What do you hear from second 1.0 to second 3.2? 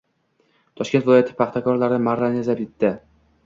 viloyati paxtakorlari marrani zabt etding